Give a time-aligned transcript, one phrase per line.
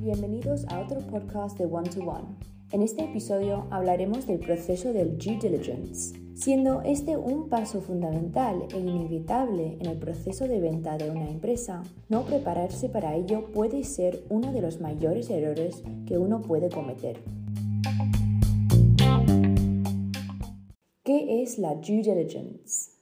[0.00, 2.34] Bienvenidos a otro podcast de One to One.
[2.72, 8.78] En este episodio hablaremos del proceso del due diligence, siendo este un paso fundamental e
[8.80, 11.84] inevitable en el proceso de venta de una empresa.
[12.08, 17.20] No prepararse para ello puede ser uno de los mayores errores que uno puede cometer.
[21.04, 22.97] ¿Qué es la due diligence?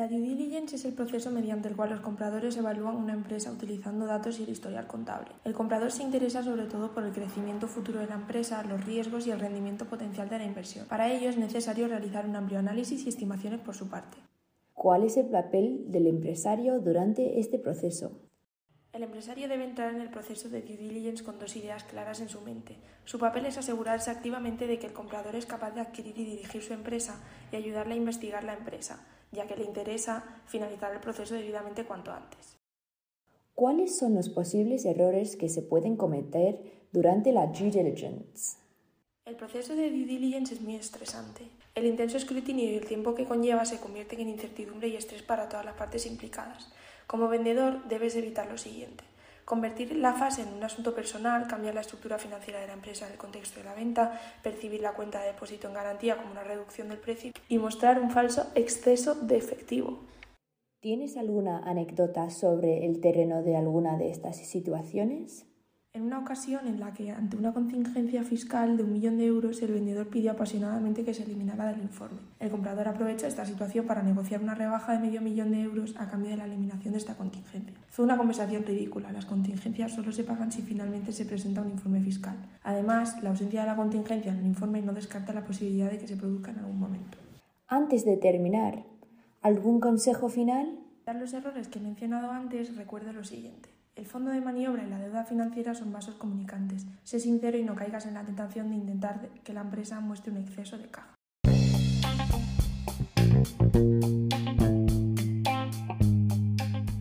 [0.00, 4.06] La due diligence es el proceso mediante el cual los compradores evalúan una empresa utilizando
[4.06, 5.32] datos y el historial contable.
[5.44, 9.26] El comprador se interesa sobre todo por el crecimiento futuro de la empresa, los riesgos
[9.26, 10.86] y el rendimiento potencial de la inversión.
[10.86, 14.16] Para ello es necesario realizar un amplio análisis y estimaciones por su parte.
[14.72, 18.22] ¿Cuál es el papel del empresario durante este proceso?
[18.94, 22.30] El empresario debe entrar en el proceso de due diligence con dos ideas claras en
[22.30, 22.78] su mente.
[23.04, 26.62] Su papel es asegurarse activamente de que el comprador es capaz de adquirir y dirigir
[26.62, 27.20] su empresa
[27.52, 32.12] y ayudarle a investigar la empresa ya que le interesa finalizar el proceso debidamente cuanto
[32.12, 32.56] antes.
[33.54, 38.56] ¿Cuáles son los posibles errores que se pueden cometer durante la due diligence?
[39.24, 41.44] El proceso de due diligence es muy estresante.
[41.74, 45.48] El intenso escrutinio y el tiempo que conlleva se convierten en incertidumbre y estrés para
[45.48, 46.72] todas las partes implicadas.
[47.06, 49.04] Como vendedor debes evitar lo siguiente
[49.50, 53.14] convertir la fase en un asunto personal, cambiar la estructura financiera de la empresa en
[53.14, 56.88] el contexto de la venta, percibir la cuenta de depósito en garantía como una reducción
[56.88, 59.98] del precio y mostrar un falso exceso de efectivo.
[60.78, 65.46] ¿Tienes alguna anécdota sobre el terreno de alguna de estas situaciones?
[65.92, 69.60] En una ocasión en la que, ante una contingencia fiscal de un millón de euros,
[69.60, 72.20] el vendedor pidió apasionadamente que se eliminara del informe.
[72.38, 76.08] El comprador aprovechó esta situación para negociar una rebaja de medio millón de euros a
[76.08, 77.74] cambio de la eliminación de esta contingencia.
[77.88, 79.10] Fue una conversación ridícula.
[79.10, 82.36] Las contingencias solo se pagan si finalmente se presenta un informe fiscal.
[82.62, 86.06] Además, la ausencia de la contingencia en el informe no descarta la posibilidad de que
[86.06, 87.18] se produzca en algún momento.
[87.66, 88.84] Antes de terminar,
[89.42, 90.78] ¿algún consejo final?
[91.04, 93.79] Dar los errores que he mencionado antes, recuerda lo siguiente.
[94.00, 96.86] El fondo de maniobra y la deuda financiera son vasos comunicantes.
[97.04, 100.38] Sé sincero y no caigas en la tentación de intentar que la empresa muestre un
[100.38, 101.14] exceso de caja.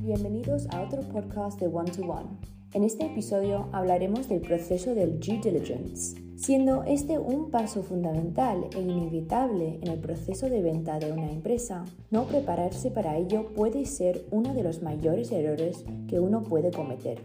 [0.01, 2.58] Bienvenidos a otro podcast de One to One.
[2.73, 8.79] En este episodio hablaremos del proceso del due diligence siendo este un paso fundamental e
[8.79, 11.83] inevitable en el proceso de venta de una empresa.
[12.11, 17.21] No prepararse para ello puede ser uno de los mayores errores que uno puede cometer.